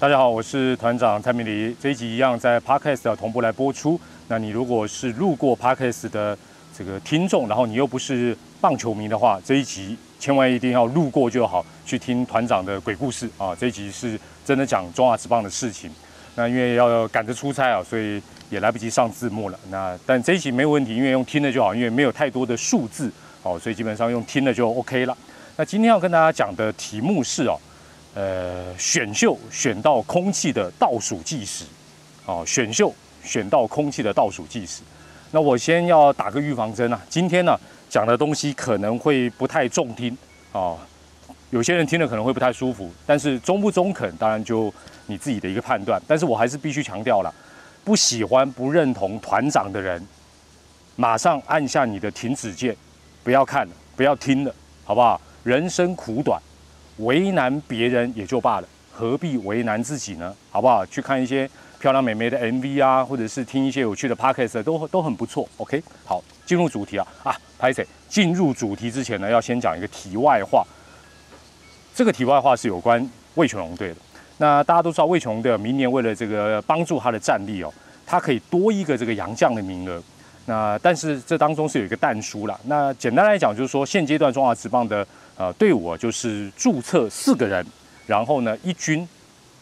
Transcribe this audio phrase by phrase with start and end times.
[0.00, 1.74] 大家好，我是团长蔡明黎。
[1.80, 4.00] 这一集一样在 Podcast 同步来播出。
[4.28, 6.38] 那你如果是路过 Podcast 的
[6.72, 13.52] 这个听众，然后你又不是棒球迷的话，这一集千万一定要路过就好，去听团长的鬼故事啊！
[13.56, 15.90] 这一集是真的讲中华职棒的事情。
[16.36, 19.58] 那因为要赶着出差啊，所以也来不及上字幕了。
[19.68, 23.10] 那但这一集没有问题，因为用听的就好，因为没有太多的数字
[23.42, 25.18] 哦，所以基本上用听的就 OK 了。
[25.56, 27.58] 那今天要跟大家讲的题目是哦。
[28.14, 31.64] 呃，选秀选到空气的倒数计时，
[32.26, 32.92] 哦，选秀
[33.22, 34.82] 选到空气的倒数计时。
[35.30, 37.56] 那我先要打个预防针啊，今天呢
[37.88, 40.16] 讲的东西可能会不太中听
[40.52, 40.74] 啊，
[41.50, 44.72] 有些人听了可能会不太舒服，但是中不中肯，当然就
[45.06, 46.00] 你自己的一个判断。
[46.08, 47.32] 但是我还是必须强调了，
[47.84, 50.04] 不喜欢、不认同团长的人，
[50.96, 52.74] 马上按下你的停止键，
[53.22, 55.20] 不要看了，不要听了，好不好？
[55.44, 56.40] 人生苦短。
[56.98, 60.34] 为难别人也就罢了，何必为难自己呢？
[60.50, 60.84] 好不好？
[60.86, 61.48] 去看一些
[61.78, 65.48] 漂亮美眉的 MV 啊，或者是听一些有趣的 Podcast 都都很不错。
[65.58, 67.86] OK，好，进入主题啊啊，拍谁？
[68.08, 70.66] 进入主题之前呢，要先讲一个题外话。
[71.94, 73.96] 这个题外话是有关魏全龙队的。
[74.38, 77.72] 那大家都知道，魏全龙队明年为了这个帮助他的战力哦，
[78.06, 80.02] 他可以多一个这个洋将的名额。
[80.48, 82.58] 那但是这当中是有一个弹书啦。
[82.64, 85.06] 那简单来讲，就是说现阶段中华职棒的。
[85.40, 87.64] 呃，队伍啊，就是注册四个人，
[88.08, 89.08] 然后呢，一军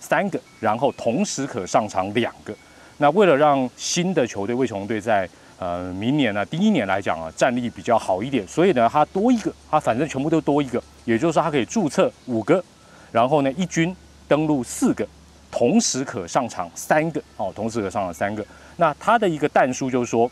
[0.00, 2.54] 三个，然后同时可上场两个。
[2.96, 12.64] 那为了让新的球队魏雄队在呃明年呢第一年来讲啊战力比较好一点，所以呢，他多一个，他反正全部都多一个，也就是说他可以注册五个，
[13.12, 13.94] 然后呢，一军
[14.26, 15.06] 登录四个，
[15.50, 18.42] 同时可上场三个，哦，同时可上场三个。
[18.76, 20.30] 那他的一个弹书就是说，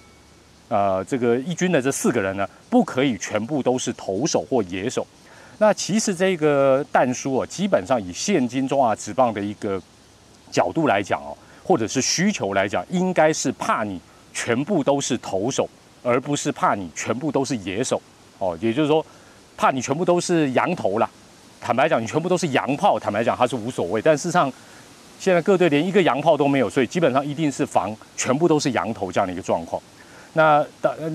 [0.69, 5.07] 呃，这个一军的这四个人呢，不可以全部都是投手或野手。
[5.59, 9.81] 那其实这个弹书啊，基本上以现今中华职棒的一个
[10.51, 14.01] 角度来讲哦，或者是需求来讲，应该是怕你
[14.33, 15.69] 全部都是投手，
[16.03, 18.03] 而不是怕你全部都是野手
[18.39, 18.59] 哦。
[18.61, 19.05] 也就是说，
[19.57, 21.09] 怕你全部都是羊头啦。
[21.61, 24.03] 坦白讲，你全部都是洋炮，坦白讲它是无所谓。
[24.03, 24.53] 但事实上，
[25.21, 29.81] 现在各队连一个洋炮都没有，所以基本上一定是防全部都是羊头这样的一个状况。
[30.35, 30.65] 那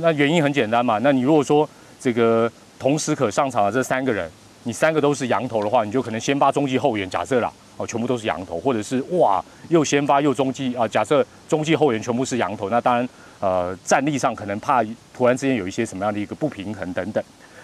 [0.02, 1.70] 那原因很简单嘛，那你如果说
[2.00, 2.52] 这个。
[2.80, 4.32] 同时可上场的这三个人，
[4.64, 7.10] 你三个都是羊头的话，你就可能先发中继后援。
[7.10, 10.88] 假设啦，哦，全部都是羊头，或者是哇，又先发又中继啊。
[10.88, 13.10] 假设中继后援全部是羊头，那当然，
[13.42, 14.82] 呃，战力上可能怕
[15.14, 17.22] 突然之间有一些什么样的一个不平衡等等。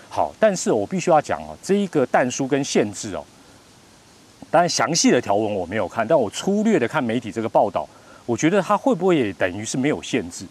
[0.10, 3.24] 好，但是我必须要讲哦，这一个弹书跟限制哦，
[4.52, 7.88] 当然详细的条文我没有看，但我粗略的看媒体这个报道，
[8.26, 10.46] 我觉得它会不会也等于是没有限制？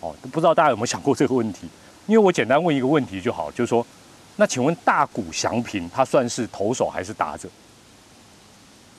[0.00, 1.68] 哦，不知道大家有没有想过这个问题？
[2.06, 3.86] 因为我简单问一个问题就好，就是说，
[4.36, 7.48] 那请问大谷翔平他算是投手还是打者？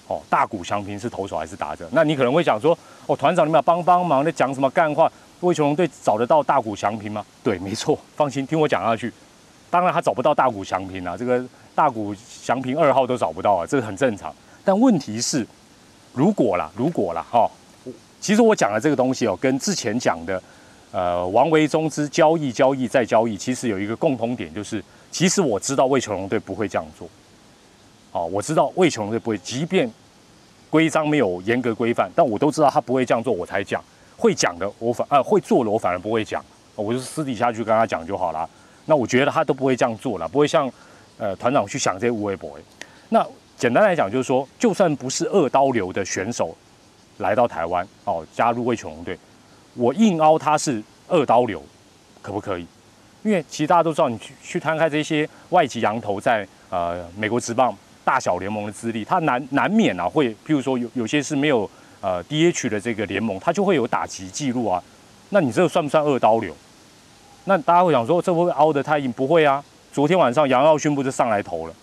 [0.07, 1.89] 哦，大谷翔平是投手还是打者？
[1.91, 5.11] 那你可能会讲说，哦，团长你们要帮帮忙，在讲什么干话？
[5.41, 7.25] 魏雄龙队找得到大谷翔平吗？
[7.43, 9.11] 对，没错，放心，听我讲下去。
[9.69, 14.33] 当然他找不到大谷翔平啊，这个大谷翔平二号都找不到啊，这个很正常。
[14.63, 15.45] 但问题是，
[16.13, 17.49] 如果啦，如果啦，哈，
[18.21, 20.41] 其实我讲的这个东西哦，跟之前讲的。
[20.91, 27.07] 呃，王维忠之交易、交易再交易，其实有一个共同点，就是其实我知道魏球龙队不会这样做。
[28.11, 29.89] 哦，我知道魏球龙队不会，即便
[30.69, 33.81] 规章没有严格规范，但我都知道他不会这样做，我才讲。
[34.17, 36.43] 会讲的我反啊，会做的我反而不会讲，
[36.75, 38.47] 我就私底下去跟他讲就好了。
[38.85, 40.71] 那我觉得他都不会这样做了，不会像
[41.17, 42.61] 呃团长去想这些无谓 boy。
[43.09, 43.25] 那
[43.57, 46.55] 简单来讲就是说，就算不是二刀流的选手
[47.17, 49.17] 来到台湾哦，加入魏球龙队。
[49.73, 51.63] 我硬凹他是二刀流，
[52.21, 52.65] 可不可以？
[53.23, 57.71] 因为其实大家都知道，你去去摊开这些外籍羊头在呃美国职棒
[58.03, 61.69] 大小联盟的资历，他难难免啊会，譬如说有有些是没有
[62.01, 64.81] 呃 DH 的这个联盟，他就会有打击记录啊。
[65.29, 66.51] 那你这个算不算二刀流？
[67.45, 69.11] 那大家会想说，这会不会凹得太硬？
[69.13, 69.63] 不会啊。
[69.93, 71.73] 昨天晚上杨耀勋不是上来投了？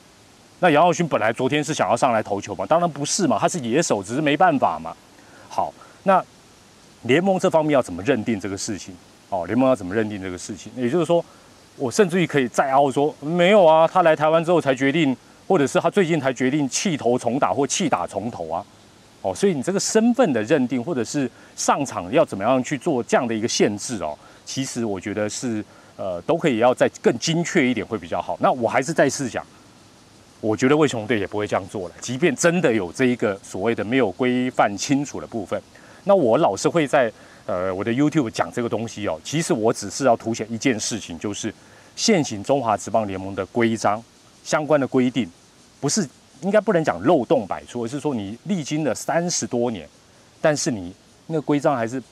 [0.59, 2.67] 那杨耀勋本来昨天是想要上来投球嘛？
[2.67, 4.93] 当然不是嘛，他是野手，只是没办法嘛。
[5.49, 6.21] 好，那。
[7.03, 8.95] 联盟这方面要怎么认定这个事情？
[9.31, 10.73] 哦，联盟要怎么认定这个事情？
[10.75, 11.25] 也就是说，
[11.77, 15.17] 我甚至于可以再凹说，没有啊，他来台湾之后才决定，
[15.47, 18.65] 或者是他最近才决定弃投重打或弃打重投啊。
[19.21, 25.63] 哦，所以你这个身份的认定，或者是上场要怎么样去做这样的一个限制哦，其实我觉得是
[25.97, 28.37] 呃都可以要再更精确一点会比较好。
[28.41, 29.45] 那我还是再次讲，
[30.41, 35.61] 我觉得魏雄队也不会这样做了，即便真的有这一个所谓的没有规范清楚的部分。
[36.09, 37.13] 那我老是会在
[37.45, 41.55] 呃我的 YouTube 讲这个东西哦，其实我只是要凸显一件事情，就是
[41.95, 44.03] 现行中华职棒联盟的规章
[44.43, 45.31] 相关的规定，
[45.81, 46.09] 不是
[46.41, 49.87] 应该不能讲漏洞百出，而是说你历经了三十多年，
[50.41, 50.95] 但是你
[51.27, 52.03] 那个规章还是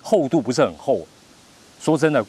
[0.00, 1.04] 厚度不是很厚。
[1.80, 2.24] 说真的，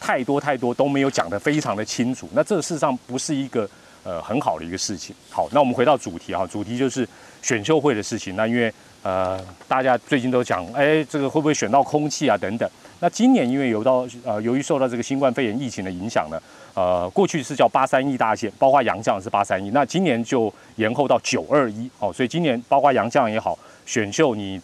[0.00, 2.28] 太多太多都没有讲得非常的清楚。
[2.32, 3.68] 那这事实上不是一个
[4.02, 5.14] 呃很好的一个事情。
[5.30, 7.08] 好，那我们回到主题啊，主题就是
[7.40, 8.34] 选秀会的事情。
[8.34, 8.72] 那因为
[9.04, 12.68] 呃大家最近都讲，哎，这个会不会选到空气啊等等。
[13.00, 16.40] 那今年因为有到呃由于受到这个新冠肺炎疫情的影响呢，
[16.74, 21.88] 呃过去是叫八三一大线，包括洋将是八三一，那今年就延后到九二一。
[22.00, 23.56] 哦，所以今年包括洋将也好。
[23.86, 24.58] 选秀你，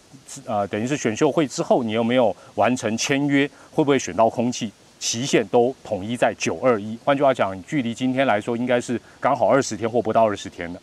[0.47, 3.47] 呃，等于是选秀会之后，你有没有完成签约？
[3.71, 4.73] 会不会选到空气？
[4.99, 6.17] 期限都统一。
[6.17, 6.99] 在九二一。
[7.05, 10.81] 换句话讲，距离今天来说，应该是刚好二十天或不到二十天的。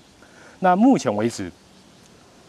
[0.60, 1.52] 那目前为止，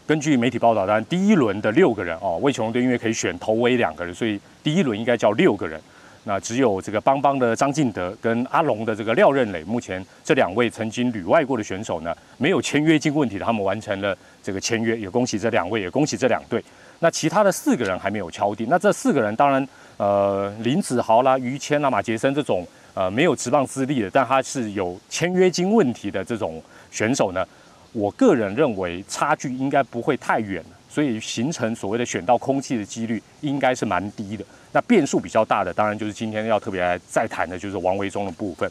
[0.09, 5.79] 根据媒体报道，当然第一轮的六个人哦，魏琼队因为可以选头尾两个人，所以第一轮应该叫六个人。
[6.23, 16.59] 那只有这个邦邦的张敬德跟阿龙的这个廖任磊，目前这两位曾经旅外过的选手呢，没有签约金问题的，他们完成了这个签约，也恭喜这两位，也恭喜这两队。
[17.01, 18.65] 那其他的四个人还没有敲定。
[18.67, 19.67] 那这四个人当然，
[19.97, 26.59] 呃，林子豪啦、于谦啦、马杰森这种呃没有职棒资历的，但他是有签约金问题的这种
[26.89, 27.45] 选手呢，
[27.91, 34.45] 我个人认为差距应该不会太远，所以形成所谓的选到空气的几率应该是蛮低的。
[34.71, 38.69] 那变数比较大的，当然就是今天要特别来再谈的，就是王维忠的部分。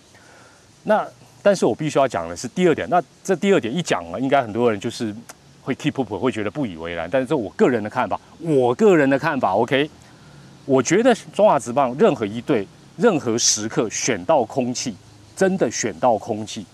[0.84, 1.04] 那
[1.42, 2.88] 但是我必须要讲的是第二点。
[2.88, 5.14] 那这第二点一讲了，应该很多人就是
[5.62, 7.08] 会 keep up，会觉得不以为然。
[7.10, 9.90] 但是这我个人的看法，我个人的看法，OK？
[10.64, 12.66] 我觉得中华职棒任何一队，
[12.96, 14.94] 任何时刻选到空气，
[15.34, 16.64] 真的选到空气，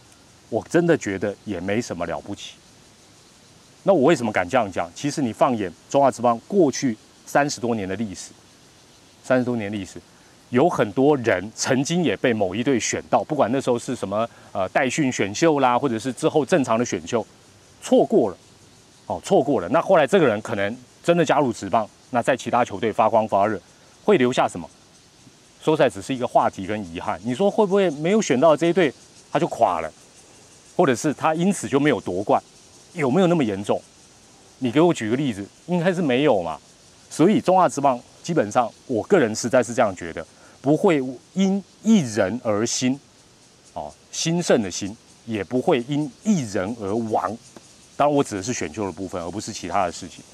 [0.54, 2.54] 我真的觉得也没什么了不起。
[3.82, 4.88] 那我为什么敢这样讲？
[4.94, 6.96] 其实你放眼中华职棒过去
[7.26, 8.30] 三十多年的历史。
[9.24, 10.00] 三十多年历史，
[10.50, 17.26] 有很多人曾经也被某一队选到，不管那时候是什么呃代训选秀啦，或者是之后正常的选秀，
[17.82, 18.36] 错过了，
[19.06, 19.68] 哦，错过了。
[19.70, 23.60] 那后来这个人可能真的加入职棒，那在其他球队发光发热，
[24.04, 24.70] 会留下什么？
[25.60, 27.18] 说出来只是一个话题跟遗憾。
[27.24, 28.92] 你说会不会没有选到这一队，
[29.32, 29.90] 他就垮了，
[30.76, 32.42] 或者是他因此就没有夺冠？
[32.92, 33.80] 有没有那么严重？
[34.58, 36.58] 你给我举个例子，应该是没有嘛。
[37.10, 38.00] 所以中华职棒。
[38.24, 40.26] 基本上，我个人实在是这样觉得，
[40.62, 40.98] 不会
[41.34, 42.98] 因一人而兴，
[43.74, 47.36] 哦，兴盛的兴，也不会因一人而亡。
[47.98, 50.24] 当然，我指的是选秀的部分，而不是其他的事情。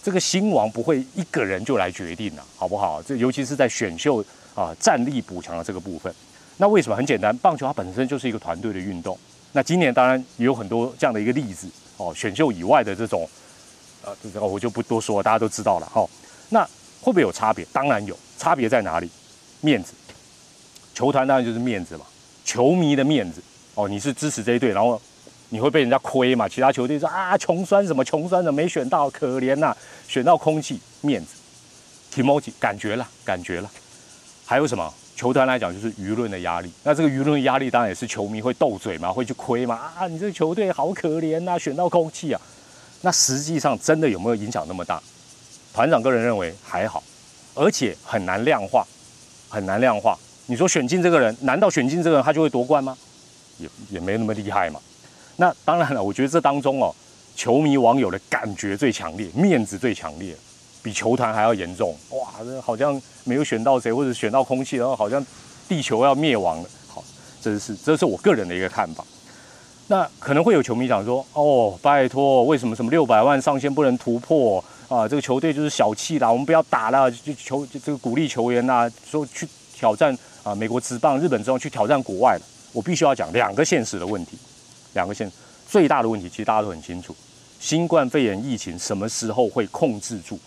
[0.00, 3.02] 这个兴亡不会一个人就来决定了，好不好？
[3.02, 6.14] 这尤其是在选秀啊战力补强的这个部分。
[6.58, 6.94] 那为什么？
[6.94, 9.18] 很简单，棒球它本身就是一个团队的运动。
[9.56, 13.28] 那今年当然也有很多这样的一个例子哦，选秀以外的这种，
[14.04, 16.04] 呃，这个我就不多说，大家都知道了哈。
[16.48, 16.64] 那
[17.00, 17.64] 会不会有差别？
[17.72, 19.08] 当然有，差别在哪里？
[19.60, 19.92] 面子，
[20.92, 22.04] 球团当然就是面子嘛，
[22.44, 23.40] 球迷的面子
[23.76, 23.88] 哦。
[23.88, 25.00] 你是支持这一队，然后
[25.50, 26.48] 你会被人家亏嘛？
[26.48, 29.72] 其他球队说啊，穷酸什么穷酸的，没选到，可怜呐，
[30.08, 33.70] 选到空气，面子，emoji，感觉了，感觉了。
[34.44, 34.92] 还有什么？
[35.24, 36.70] 球团来讲就是舆论的压力。
[36.82, 39.74] 那这个舆论压力当然也是球迷会斗嘴嘛，会去亏嘛。
[39.96, 42.38] 啊，你这个球队好可怜呐，选到空气啊。
[43.00, 45.02] 那实际上真的有没有影响那么大？
[45.72, 47.02] 团长个人认为还好，
[47.54, 48.86] 而且很难量化，
[49.48, 50.14] 很难量化。
[50.44, 52.94] 你说选进这个人，难道选进这个人他就会夺冠吗？
[53.56, 54.78] 也也没那么厉害嘛。
[55.36, 56.94] 那当然了，我觉得这当中哦，
[57.34, 60.36] 球迷网友的感觉最强烈，面子最强烈，
[60.84, 61.96] 比球团还要严重。
[62.10, 65.24] 哇，这好像没有选到谁，或者选到空气，然后好像
[65.66, 66.68] 地球要灭亡了。
[66.86, 67.02] 好，
[67.40, 69.02] 这是这是我个人的一个看法。
[69.86, 74.62] 那可能会有球迷讲说，哦，拜托，为什么什么六百万上限不能突破？
[74.86, 82.42] 啊，这个球队就是小气啦，我们不要打了，就球这个鼓励球员呐，说去挑战啊，美国职棒、日本职棒去挑战国外了。
[82.72, 84.36] 我必须要讲两个现实的问题，
[84.92, 85.30] 两个现
[85.66, 87.16] 最大的问题，其实大家都很清楚，
[87.58, 90.38] 新冠肺炎疫情什么时候会控制住？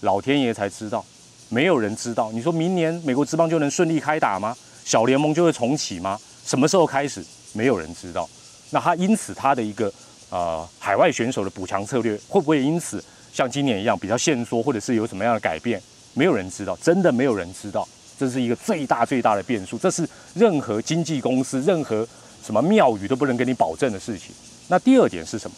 [0.00, 1.04] 老天爷才知道，
[1.48, 2.30] 没有人知道。
[2.32, 4.56] 你说明年美国职棒就能顺利开打吗？
[4.84, 6.18] 小联盟就会重启吗？
[6.44, 7.24] 什么时候开始？
[7.52, 8.28] 没有人知道。
[8.70, 9.92] 那他因此他的一个。
[10.32, 13.02] 呃，海外选手的补强策略会不会因此
[13.32, 15.82] 像今年一样比较限缩，或者是有什么样的改变？
[16.14, 17.84] 没有人知道，真的没有人知道，
[18.16, 19.76] 这是一个最大最大的变数。
[19.76, 22.06] 这是任何经纪公司、任何
[22.44, 24.32] 什么庙宇都不能给你保证的事情。
[24.68, 25.56] 那第二点是什么？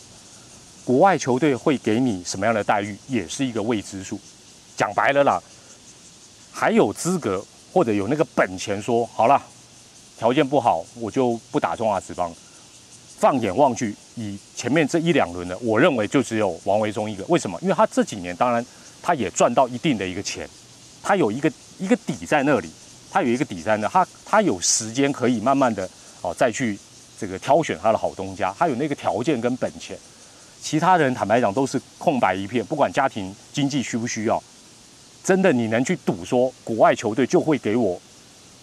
[0.86, 4.18] 国外球队会给你什么样的待遇，也是一个未知数。
[4.82, 5.40] 讲白了啦，
[6.50, 7.40] 还有资格
[7.72, 9.40] 或者有那个本钱说好了，
[10.18, 12.34] 条件不好，我就不打中华职棒。
[13.20, 17.24] 放眼望去，以前面这一两轮的，我认为就只有王维忠一个。
[17.28, 17.56] 为什么？
[17.62, 18.66] 因为他这几年当然
[19.00, 20.48] 他也赚到一定的一个钱，
[21.00, 21.48] 他有一个
[21.78, 22.68] 一个底在那里，
[23.08, 25.88] 他有一个底在那，他他有时间可以慢慢的
[26.22, 26.76] 哦再去
[27.16, 29.96] 这个挑选他的好东家，他有那个条件跟本钱。
[30.60, 34.42] 其他人坦白讲都是空白一片，不管家庭经济需不需要，
[35.22, 38.00] 真的你能去赌说国外球队就会给我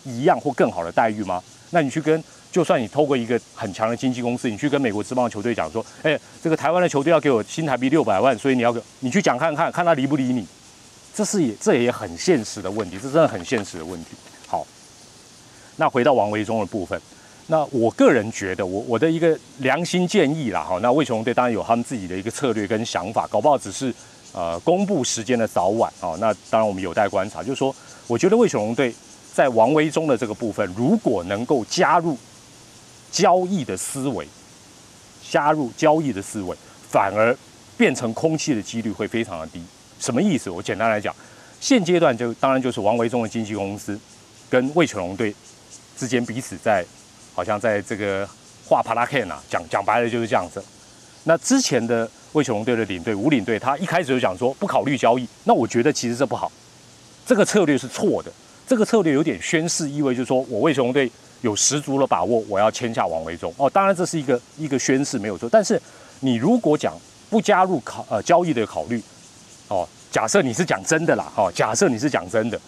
[0.03, 1.41] 一样或更好的待遇吗？
[1.71, 10.45] 那你去跟，就算你透过一个很强的经纪公司，你去跟美国职棒球队讲说，哎，这个台湾的球队要给我新台币六百万，所以你要给，你去讲看看看他理不理你，
[11.13, 14.11] 这是也这也很现实的问题，这真的很现实的问题。
[14.47, 14.65] 好，
[15.77, 16.99] 那回到王维忠的部分。
[17.51, 23.93] 那我个人觉得，我我的一个良心建议啦，哈，那魏雄队当然有他们自己的一个策略跟想法，搞不好只是
[24.33, 26.15] 呃公布时间的早晚啊。
[26.19, 27.41] 那当然我们有待观察。
[27.43, 27.75] 就是说，
[28.07, 28.93] 我觉得魏雪龙队
[29.33, 32.17] 在王威中的这个部分，如果能够加入
[33.11, 34.27] 交易的思维，
[35.29, 36.55] 加入交易的思维，
[36.89, 37.35] 反而
[37.77, 39.63] 变成空气的几率会非常的低。
[39.99, 40.49] 什么意思？
[40.49, 41.15] 我简单来讲，
[41.59, 43.99] 现阶段就当然就是王维忠的经纪公司
[44.49, 45.33] 跟魏全龙队
[45.97, 46.85] 之间彼此在。
[47.35, 48.27] 好像在这个
[48.65, 50.61] 画帕拉 K 呢，讲讲白了就是这样子。
[51.23, 55.27] 那之前的魏球龙队的领队吴领队，他一开始就讲说不考虑交易。
[55.45, 56.51] 那我觉得其实这不好，
[57.25, 58.31] 这个策略是错的。
[58.67, 63.51] 这个策略有点宣誓意味，就是说我魏球龙队有十足的把握，我要签下王维忠。
[63.57, 65.49] 哦，当然这是一个一个宣誓没有错。
[65.51, 65.81] 但是
[66.19, 66.93] 你如果讲
[67.31, 69.01] 不加入考呃交易的考虑，
[69.67, 72.59] 哦，假设你是讲真的啦，哦，假设你是讲真的，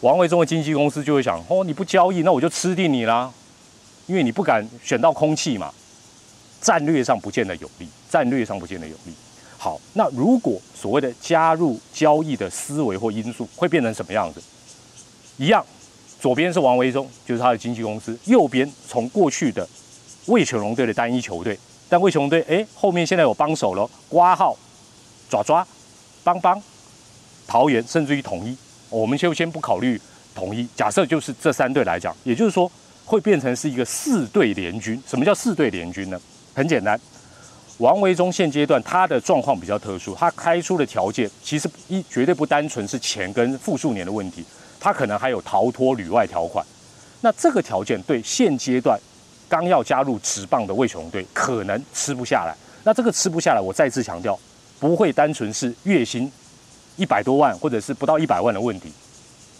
[0.00, 3.32] 王维忠的经纪公司就会想，哦，你不交易，那我就吃定你啦。
[4.06, 5.72] 因为你不敢选到空气嘛，
[6.60, 9.12] 战略上不见得有利，战略上不见得有利。
[9.56, 14.42] 好，那如果所谓的加入交易的思维或因素会变成什么样子？
[15.36, 15.64] 一样，
[16.20, 19.66] 左边是王维忠，就是他的经纪公司；右边从过去的
[20.26, 24.56] 魏全龙队的单一球队，但魏全龙队哎后面现在有帮手了，挂号、
[25.28, 25.66] 爪爪、
[26.22, 26.62] 帮帮、
[27.46, 28.56] 桃园，甚至于统一，
[28.88, 30.00] 我们就先不考虑
[30.34, 32.70] 统一，假设就是这三队来讲，也就是说。
[33.06, 35.02] 会变成是一个四队联军。
[35.04, 36.20] 什么叫四队联军呢？
[36.60, 37.00] 很简单，
[37.78, 44.44] 王维忠现阶段他的状况比较特殊，他开出的条件其实一绝对不单纯是钱跟复数年的问题，
[44.78, 46.62] 他可能还有逃脱旅外条款。
[47.22, 49.00] 那这个条件对现阶段
[49.48, 52.54] 刚要加入职棒的魏雄队可能吃不下来。
[52.84, 54.38] 那这个吃不下来，我再次强调，
[54.78, 56.30] 不会单纯是月薪
[56.96, 58.92] 一百多万或者是不到一百万的问题，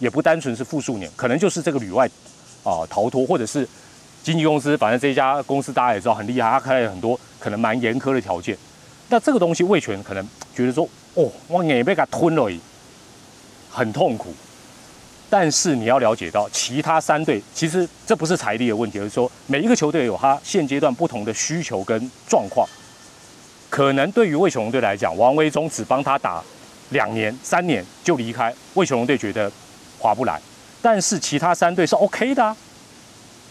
[0.01, 2.07] 也不单纯是复数年，可能就是这个旅外。
[2.63, 3.67] 啊，逃脱或者是
[4.23, 8.57] 经纪公司，反正这一家公司大家也知道很厉害，他开了很多可能蛮严苛的条件。
[9.09, 12.51] 那这个东西魏权可能觉得说，哦，我也被他吞了，
[13.71, 14.33] 很痛苦。
[15.29, 22.69] 但是你要了解到，其他三队其实这不是财力的问题，而是说每一个球队有他现阶段不同的需求跟状况。
[23.69, 26.43] 可能对于魏雄龙队来讲，王威忠只帮他打
[26.89, 29.51] 两年、三年就离开，魏雄龙队觉得
[30.01, 30.41] 划不来。
[30.83, 32.57] 但是其他三队是 OK 的啊，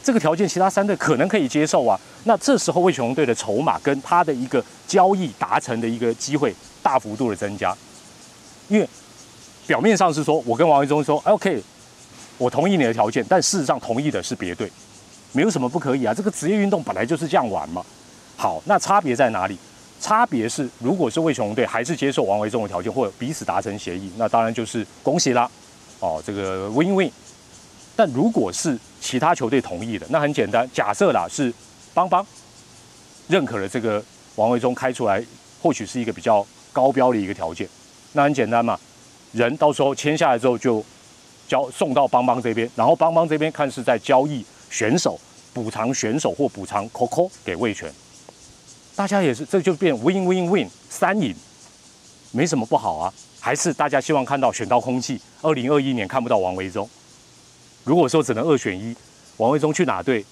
[0.03, 2.00] 这个条件其他三队可能可以接受啊。
[2.24, 6.53] 那这时候魏雄队的筹码跟他的一个交易达成的一个机会
[6.84, 7.75] 大幅度的增加，
[8.68, 8.88] 因为
[9.68, 11.62] 表面上是说我跟王维忠说 OK，
[12.38, 14.72] 我同意你的条件，但事实上同意的是别队，
[15.32, 16.13] 没有什么不可以啊。
[16.13, 17.86] 这个职业运动本来就是这样玩嘛。
[18.36, 19.58] 好，那差别在哪里？
[20.01, 25.50] 差别是如果是魏雄队还是接受王维忠的条件，或者彼此达成协议，那当然就是恭喜啦。
[26.00, 27.12] 哦，这个 win win，
[27.98, 31.53] 但如果是其他球队同意的，那很简单，假设啦是
[31.94, 32.25] 邦邦
[33.27, 34.03] 认可了这个
[34.36, 35.24] 王维忠开出来，
[35.62, 37.68] 或许是一个比较高标的一个条件，
[38.13, 38.79] 那很简单嘛，
[39.32, 40.84] 人到时候签下来之后就
[41.48, 45.20] 交送到邦邦这边，然后邦邦这边看是在交易选手、
[45.53, 47.91] 补偿选手或补偿 Coco 给魏权，
[48.96, 51.36] 大家也是这就变 win win win 三赢，
[52.32, 53.13] 没什么不好啊。
[53.41, 55.18] 还是大家希望看到选到空气。
[55.41, 56.88] 二零二一年看不到王维忠，
[57.89, 58.96] 如果说只能二选一，
[59.38, 60.24] 王维忠去哪队？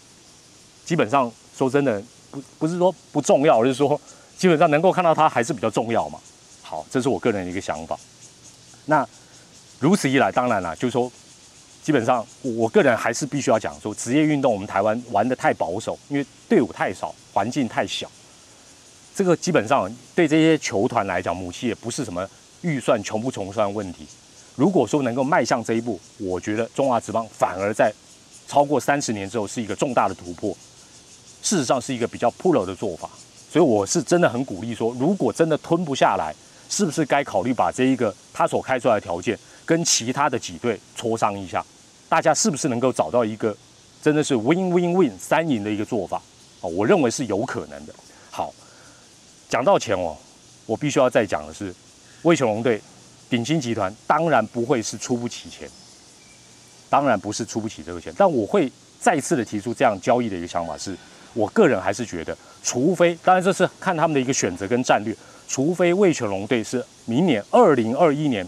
[0.86, 2.00] 基本上说真的，
[2.30, 4.00] 不不是说不重要，而是说
[4.38, 6.20] 基本上能够看到他还是比较重要嘛。
[6.62, 7.98] 好，这是我个人的一个想法。
[8.86, 9.04] 那
[9.80, 11.12] 如此一来，当然了，就是说，
[11.82, 18.08] 基本上我个人还是必须要讲说，职业运动我们台湾玩的太保守，因为队伍太少，环境太小。
[19.16, 22.30] 这个基本上对这些球团来讲，母系也不是什么。
[22.62, 24.06] 预算穷不穷算问题。
[24.58, 27.94] 如果说能够迈向这一步，我觉得中华职棒反而在
[28.48, 30.52] 超过三十年之后是一个重大的突破。
[31.44, 33.08] 事实上是一个比较 pro 的做法，
[33.52, 36.34] 所以我是真的很鼓励说，如果真的吞不下来，
[36.68, 41.64] 是不是该考虑把这一个他所开出来的条件跟其他的几队磋商一下，
[42.10, 43.56] 大家是不是能够找到一个
[44.02, 46.18] 真的是 win win win 三赢的一个做法？
[46.62, 47.94] 啊，我认为是有可能的。
[48.32, 48.52] 好，
[49.48, 50.18] 讲到钱哦，
[50.66, 51.72] 我必须要再讲的是。
[52.24, 52.82] 魏雄龙队、
[53.29, 55.69] 鼎鑫集团当然不会是出不起钱，
[56.89, 58.13] 当然不是出不起这个钱。
[58.17, 60.96] 但我会再次的提出这样交易的一个想法是：
[61.34, 65.15] 我个人还是觉得，除非当然这是看他们的一个选择跟战略，
[65.48, 68.48] 除非魏全龙队是明年二零二一年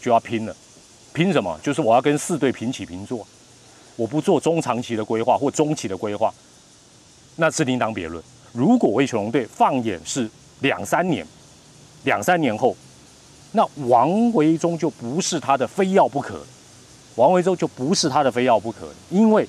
[0.00, 0.56] 就要拼了，
[1.12, 1.58] 拼什么？
[1.62, 3.26] 就是我要跟四队平起平坐，
[3.94, 6.32] 我不做中长期的规划或中期的规划，
[7.36, 8.22] 那是另当别论。
[8.52, 10.28] 如果魏全龙队放眼是
[10.60, 11.26] 两三年，
[12.04, 12.76] 两三年后，
[13.52, 16.44] 那王维忠就不是他的非要不可，
[17.16, 19.48] 王维忠就不是他的非要不可，因为。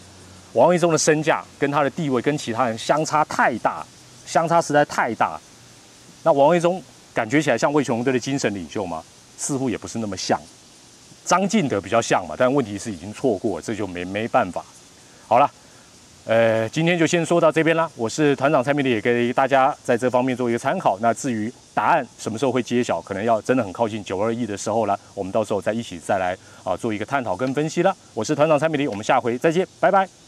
[0.53, 3.83] 王维忠的身价跟他的地位跟其他人相差太大，
[4.23, 5.41] 相差实在太大。
[6.21, 6.79] 那王维忠
[7.11, 9.03] 感觉起来像魏雄队的精神领袖吗？
[9.35, 10.39] 似乎也不是那么像。
[11.25, 14.63] 张进德比较像嘛，但问题是已经错过，这就没没办法。
[15.27, 15.51] 好了，
[16.25, 17.89] 呃，今天就先说到这边啦。
[17.97, 20.97] 我是团长蔡明礼，也给大家在这方面做一个参考。
[21.01, 27.93] 那至于答案什么时候会揭晓，可能要真的很靠近九二一的时候了，我们到时候再一起再来啊做一个探讨跟分析了。
[28.13, 30.22] 我是团长蔡明礼，我们下回再见，拜拜。